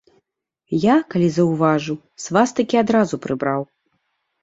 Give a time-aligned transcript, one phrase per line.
[0.85, 3.73] Я, калі заўважыў, свастыкі адразу прыбраў.